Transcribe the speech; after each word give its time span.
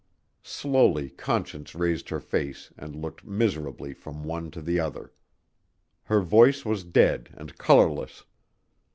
Slowly 0.41 1.11
Conscience 1.11 1.75
raised 1.75 2.09
her 2.09 2.19
face 2.19 2.73
and 2.75 2.95
looked 2.95 3.23
miserably 3.23 3.93
from 3.93 4.23
one 4.23 4.49
to 4.49 4.59
the 4.59 4.79
other. 4.79 5.13
Her 6.05 6.21
voice 6.21 6.65
was 6.65 6.83
dead 6.83 7.29
and 7.37 7.55
colorless. 7.59 8.23